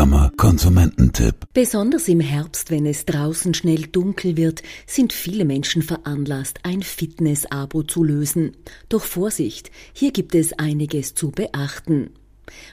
Arbeiterkammer 0.00 0.32
Konsumententipp. 0.38 1.34
Besonders 1.52 2.08
im 2.08 2.20
Herbst, 2.20 2.70
wenn 2.70 2.86
es 2.86 3.04
draußen 3.04 3.52
schnell 3.52 3.82
dunkel 3.82 4.38
wird, 4.38 4.62
sind 4.86 5.12
viele 5.12 5.44
Menschen 5.44 5.82
veranlasst, 5.82 6.60
ein 6.62 6.82
Fitness-Abo 6.82 7.82
zu 7.82 8.02
lösen. 8.02 8.52
Doch 8.88 9.02
Vorsicht, 9.02 9.70
hier 9.92 10.10
gibt 10.10 10.34
es 10.34 10.54
einiges 10.54 11.14
zu 11.14 11.30
beachten. 11.30 12.10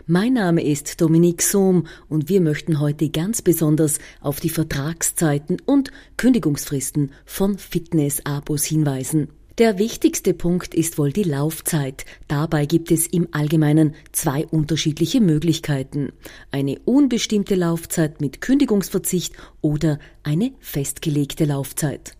Mein 0.05 0.33
Name 0.33 0.63
ist 0.63 1.01
Dominique 1.01 1.41
Sohm 1.41 1.87
und 2.07 2.29
wir 2.29 2.39
möchten 2.39 2.79
heute 2.79 3.09
ganz 3.09 3.41
besonders 3.41 3.99
auf 4.21 4.39
die 4.39 4.49
Vertragszeiten 4.49 5.57
und 5.65 5.91
Kündigungsfristen 6.15 7.11
von 7.25 7.57
Fitness-Abos 7.57 8.63
hinweisen. 8.63 9.27
Der 9.57 9.79
wichtigste 9.79 10.35
Punkt 10.35 10.75
ist 10.75 10.99
wohl 10.99 11.11
die 11.11 11.23
Laufzeit. 11.23 12.05
Dabei 12.27 12.67
gibt 12.67 12.91
es 12.91 13.07
im 13.07 13.29
Allgemeinen 13.31 13.95
zwei 14.11 14.45
unterschiedliche 14.45 15.19
Möglichkeiten. 15.19 16.13
Eine 16.51 16.77
unbestimmte 16.85 17.55
Laufzeit 17.55 18.21
mit 18.21 18.39
Kündigungsverzicht 18.39 19.33
oder 19.61 19.97
eine 20.21 20.51
festgelegte 20.59 21.45
Laufzeit. 21.45 22.11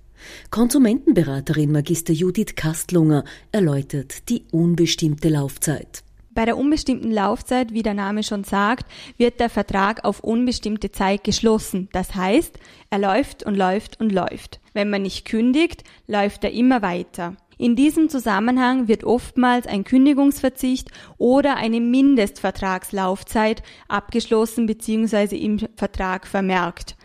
Konsumentenberaterin 0.49 1.71
Magister 1.71 2.11
Judith 2.11 2.55
Kastlunger 2.55 3.23
erläutert 3.51 4.29
die 4.29 4.45
unbestimmte 4.51 5.29
Laufzeit. 5.29 6.03
Bei 6.37 6.45
der 6.45 6.55
unbestimmten 6.55 7.11
Laufzeit, 7.11 7.73
wie 7.73 7.81
der 7.81 7.95
Name 7.95 8.21
schon 8.21 8.43
sagt, 8.43 8.85
wird 9.17 9.39
der 9.39 9.49
Vertrag 9.49 10.05
auf 10.05 10.19
unbestimmte 10.19 10.91
Zeit 10.91 11.23
geschlossen. 11.23 11.89
Das 11.93 12.13
heißt, 12.13 12.59
er 12.91 12.99
läuft 12.99 13.41
und 13.41 13.55
läuft 13.55 13.99
und 13.99 14.11
läuft. 14.11 14.59
Wenn 14.71 14.91
man 14.91 15.01
nicht 15.01 15.25
kündigt, 15.25 15.83
läuft 16.05 16.43
er 16.43 16.51
immer 16.51 16.83
weiter. 16.83 17.35
In 17.57 17.75
diesem 17.75 18.07
Zusammenhang 18.07 18.87
wird 18.87 19.03
oftmals 19.03 19.65
ein 19.65 19.83
Kündigungsverzicht 19.83 20.91
oder 21.17 21.55
eine 21.55 21.81
Mindestvertragslaufzeit 21.81 23.63
abgeschlossen 23.87 24.67
bzw. 24.67 25.35
im 25.37 25.57
Vertrag 25.75 26.27
vermerkt. 26.27 26.97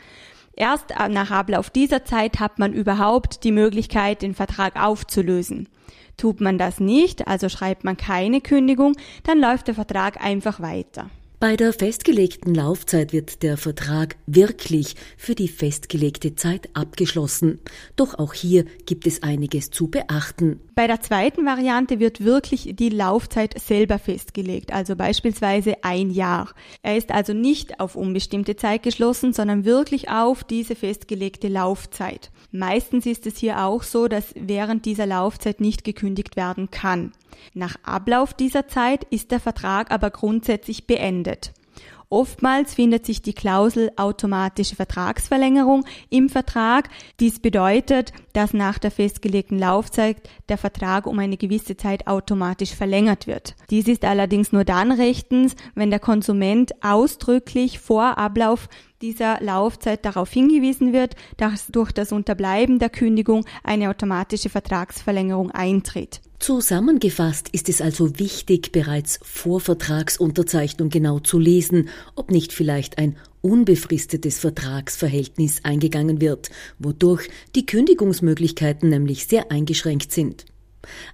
Erst 0.55 0.91
nach 1.11 1.31
Ablauf 1.31 1.71
dieser 1.71 2.05
Zeit 2.05 2.41
hat 2.41 2.59
man 2.59 2.73
überhaupt 2.73 3.45
die 3.45 3.53
Möglichkeit, 3.53 4.23
den 4.23 4.35
Vertrag 4.35 4.77
aufzulösen. 4.83 5.69
Tut 6.17 6.41
man 6.41 6.59
das 6.59 6.79
nicht, 6.79 7.27
also 7.27 7.49
schreibt 7.49 7.85
man 7.85 7.97
keine 7.97 8.41
Kündigung, 8.41 8.95
dann 9.25 9.41
läuft 9.41 9.69
der 9.69 9.75
Vertrag 9.75 10.23
einfach 10.23 10.61
weiter. 10.61 11.11
Bei 11.43 11.57
der 11.57 11.73
festgelegten 11.73 12.55
Laufzeit 12.55 13.13
wird 13.13 13.43
der 13.43 13.57
Vertrag 13.57 14.15
wirklich 14.27 14.95
für 15.17 15.35
die 15.35 15.49
festgelegte 15.49 16.37
Zeit 16.37 16.69
abgeschlossen. 16.75 17.59
Doch 17.97 18.17
auch 18.17 18.33
hier 18.33 18.65
gibt 18.87 19.09
es 19.09 19.25
einiges 19.25 19.71
zu 19.71 19.89
beachten. 19.89 20.61
Bei 20.77 20.87
der 20.87 21.01
zweiten 21.01 21.45
Variante 21.45 21.99
wird 21.99 22.23
wirklich 22.23 22.77
die 22.77 22.91
Laufzeit 22.91 23.59
selber 23.59 23.99
festgelegt, 23.99 24.73
also 24.73 24.95
beispielsweise 24.95 25.83
ein 25.83 26.11
Jahr. 26.11 26.55
Er 26.83 26.97
ist 26.97 27.11
also 27.11 27.33
nicht 27.33 27.81
auf 27.81 27.97
unbestimmte 27.97 28.55
Zeit 28.55 28.85
geschlossen, 28.85 29.33
sondern 29.33 29.65
wirklich 29.65 30.11
auf 30.11 30.45
diese 30.45 30.77
festgelegte 30.77 31.49
Laufzeit. 31.49 32.31
Meistens 32.53 33.05
ist 33.05 33.27
es 33.27 33.37
hier 33.37 33.65
auch 33.65 33.83
so, 33.83 34.07
dass 34.07 34.27
während 34.37 34.87
dieser 34.87 35.07
Laufzeit 35.07 35.61
nicht 35.61 35.83
gekündigt 35.83 36.37
werden 36.37 36.71
kann. 36.71 37.11
Nach 37.55 37.77
Ablauf 37.83 38.35
dieser 38.35 38.69
Zeit 38.69 39.05
ist 39.05 39.31
der 39.31 39.41
Vertrag 39.41 39.91
aber 39.91 40.11
grundsätzlich 40.11 40.87
beendet. 40.87 41.32
Oftmals 42.13 42.75
findet 42.75 43.07
sich 43.07 43.23
die 43.23 43.33
Klausel 43.33 43.91
automatische 43.97 44.77
Vertragsverlängerung 44.77 45.87
im 46.11 46.29
Vertrag. 46.29 46.91
Dies 47.21 47.41
bedeutet, 47.41 48.13
dass 48.35 48.53
nach 48.53 48.79
der 48.79 48.91
festgelegten 48.91 49.59
Laufzeit 49.59 50.19
der 50.51 50.59
Vertrag 50.59 51.07
um 51.07 51.19
eine 51.19 51.39
gewisse 51.39 51.75
Zeit 51.79 52.07
automatisch 52.07 52.75
verlängert 52.75 53.27
wird. 53.27 53.55
Dies 53.71 53.89
ist 53.89 54.05
allerdings 54.05 54.53
nur 54.53 54.65
dann 54.65 54.93
rechtens, 54.93 55.57
wenn 55.75 55.89
der 55.89 56.01
Konsument 56.01 56.73
ausdrücklich 56.85 57.79
vor 57.79 58.19
Ablauf 58.19 58.69
dieser 59.01 59.41
Laufzeit 59.41 60.05
darauf 60.05 60.31
hingewiesen 60.31 60.93
wird, 60.93 61.17
dass 61.39 61.69
durch 61.69 61.93
das 61.93 62.13
Unterbleiben 62.13 62.79
der 62.79 62.91
Kündigung 62.91 63.47
eine 63.65 63.89
automatische 63.89 64.51
Vertragsverlängerung 64.51 65.51
eintritt. 65.51 66.21
Zusammengefasst 66.43 67.51
ist 67.51 67.69
es 67.69 67.81
also 67.81 68.19
wichtig, 68.19 68.73
bereits 68.73 69.21
vor 69.23 69.61
Vertragsunterzeichnung 69.61 70.89
genau 70.89 71.21
zu 71.21 71.39
lesen, 71.39 71.89
ob 72.17 72.33
nicht 72.33 72.53
vielleicht 72.53 72.99
ein 72.99 73.17
unbefristetes 73.43 74.41
Vertragsverhältnis 74.41 75.61
eingegangen 75.63 76.21
wird, 76.21 76.51
wodurch 76.81 77.29
die 77.55 77.65
Kündigungsmöglichkeiten 77.65 78.89
nämlich 78.89 79.29
sehr 79.29 79.53
eingeschränkt 79.53 80.11
sind. 80.11 80.45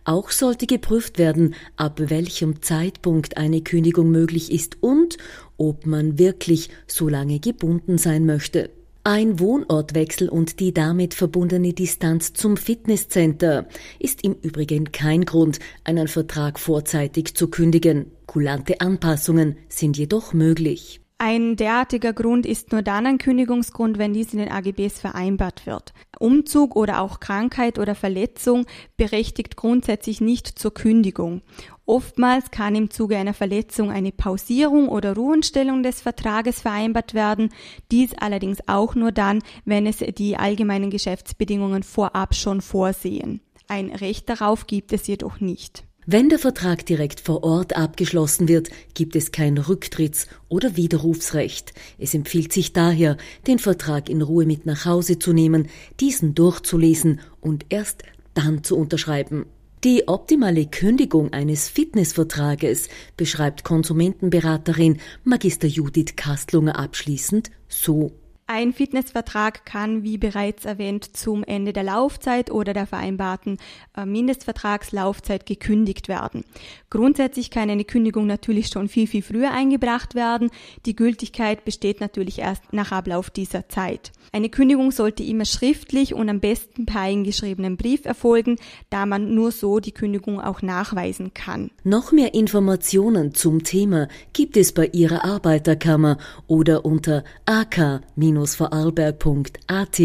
Auch 0.04 0.30
sollte 0.30 0.64
geprüft 0.66 1.18
werden, 1.18 1.54
ab 1.76 2.00
welchem 2.08 2.62
Zeitpunkt 2.62 3.36
eine 3.36 3.60
Kündigung 3.60 4.10
möglich 4.10 4.50
ist 4.50 4.78
und 4.80 5.18
ob 5.58 5.84
man 5.84 6.18
wirklich 6.18 6.70
so 6.86 7.06
lange 7.06 7.38
gebunden 7.38 7.98
sein 7.98 8.24
möchte. 8.24 8.70
Ein 9.10 9.40
Wohnortwechsel 9.40 10.28
und 10.28 10.60
die 10.60 10.74
damit 10.74 11.14
verbundene 11.14 11.72
Distanz 11.72 12.34
zum 12.34 12.58
Fitnesscenter 12.58 13.66
ist 13.98 14.22
im 14.22 14.34
Übrigen 14.34 14.92
kein 14.92 15.24
Grund, 15.24 15.60
einen 15.82 16.08
Vertrag 16.08 16.58
vorzeitig 16.58 17.34
zu 17.34 17.48
kündigen. 17.48 18.12
Kulante 18.26 18.82
Anpassungen 18.82 19.56
sind 19.70 19.96
jedoch 19.96 20.34
möglich. 20.34 21.00
Ein 21.16 21.56
derartiger 21.56 22.12
Grund 22.12 22.44
ist 22.44 22.70
nur 22.70 22.82
dann 22.82 23.06
ein 23.06 23.16
Kündigungsgrund, 23.16 23.96
wenn 23.96 24.12
dies 24.12 24.34
in 24.34 24.40
den 24.40 24.52
AGBs 24.52 25.00
vereinbart 25.00 25.64
wird. 25.66 25.94
Umzug 26.18 26.76
oder 26.76 27.00
auch 27.00 27.18
Krankheit 27.18 27.78
oder 27.78 27.94
Verletzung 27.94 28.66
berechtigt 28.98 29.56
grundsätzlich 29.56 30.20
nicht 30.20 30.46
zur 30.58 30.74
Kündigung. 30.74 31.40
Oftmals 31.88 32.50
kann 32.50 32.74
im 32.74 32.90
Zuge 32.90 33.16
einer 33.16 33.32
Verletzung 33.32 33.90
eine 33.90 34.12
Pausierung 34.12 34.90
oder 34.90 35.14
Ruhenstellung 35.14 35.82
des 35.82 36.02
Vertrages 36.02 36.60
vereinbart 36.60 37.14
werden, 37.14 37.48
dies 37.90 38.12
allerdings 38.12 38.58
auch 38.66 38.94
nur 38.94 39.10
dann, 39.10 39.38
wenn 39.64 39.86
es 39.86 40.04
die 40.18 40.36
allgemeinen 40.36 40.90
Geschäftsbedingungen 40.90 41.82
vorab 41.82 42.34
schon 42.34 42.60
vorsehen. 42.60 43.40
Ein 43.68 43.88
Recht 43.88 44.28
darauf 44.28 44.66
gibt 44.66 44.92
es 44.92 45.06
jedoch 45.06 45.40
nicht. 45.40 45.84
Wenn 46.04 46.28
der 46.28 46.38
Vertrag 46.38 46.84
direkt 46.84 47.20
vor 47.20 47.42
Ort 47.42 47.74
abgeschlossen 47.74 48.48
wird, 48.48 48.68
gibt 48.92 49.16
es 49.16 49.32
kein 49.32 49.58
Rücktritts- 49.58 50.26
oder 50.50 50.76
Widerrufsrecht. 50.76 51.72
Es 51.96 52.12
empfiehlt 52.12 52.52
sich 52.52 52.74
daher, 52.74 53.16
den 53.46 53.58
Vertrag 53.58 54.10
in 54.10 54.20
Ruhe 54.20 54.44
mit 54.44 54.66
nach 54.66 54.84
Hause 54.84 55.18
zu 55.18 55.32
nehmen, 55.32 55.68
diesen 56.00 56.34
durchzulesen 56.34 57.20
und 57.40 57.64
erst 57.70 58.02
dann 58.34 58.62
zu 58.62 58.76
unterschreiben. 58.76 59.46
Die 59.84 60.08
optimale 60.08 60.66
Kündigung 60.66 61.32
eines 61.32 61.68
Fitnessvertrages 61.68 62.88
beschreibt 63.16 63.62
Konsumentenberaterin 63.62 64.98
Magister 65.22 65.68
Judith 65.68 66.16
Kastlunger 66.16 66.76
abschließend 66.76 67.52
so. 67.68 68.10
Ein 68.50 68.72
Fitnessvertrag 68.72 69.66
kann, 69.66 70.04
wie 70.04 70.16
bereits 70.16 70.64
erwähnt, 70.64 71.14
zum 71.14 71.44
Ende 71.44 71.74
der 71.74 71.82
Laufzeit 71.82 72.50
oder 72.50 72.72
der 72.72 72.86
vereinbarten 72.86 73.58
äh, 73.94 74.06
Mindestvertragslaufzeit 74.06 75.44
gekündigt 75.44 76.08
werden. 76.08 76.44
Grundsätzlich 76.88 77.50
kann 77.50 77.68
eine 77.68 77.84
Kündigung 77.84 78.26
natürlich 78.26 78.68
schon 78.68 78.88
viel, 78.88 79.06
viel 79.06 79.20
früher 79.20 79.50
eingebracht 79.52 80.14
werden. 80.14 80.50
Die 80.86 80.96
Gültigkeit 80.96 81.66
besteht 81.66 82.00
natürlich 82.00 82.38
erst 82.38 82.72
nach 82.72 82.90
Ablauf 82.90 83.28
dieser 83.28 83.68
Zeit. 83.68 84.12
Eine 84.32 84.48
Kündigung 84.48 84.92
sollte 84.92 85.22
immer 85.22 85.44
schriftlich 85.44 86.14
und 86.14 86.28
am 86.28 86.40
besten 86.40 86.86
per 86.86 87.02
eingeschriebenen 87.02 87.76
Brief 87.76 88.04
erfolgen, 88.04 88.56
da 88.90 89.06
man 89.06 89.34
nur 89.34 89.52
so 89.52 89.78
die 89.78 89.92
Kündigung 89.92 90.40
auch 90.40 90.62
nachweisen 90.62 91.32
kann. 91.34 91.70
Noch 91.84 92.12
mehr 92.12 92.34
Informationen 92.34 93.34
zum 93.34 93.62
Thema 93.62 94.08
gibt 94.32 94.56
es 94.56 94.72
bei 94.72 94.86
Ihrer 94.86 95.24
Arbeiterkammer 95.24 96.18
oder 96.46 96.84
unter 96.84 97.24
ak 97.46 98.02
vorarlbergat 98.46 99.98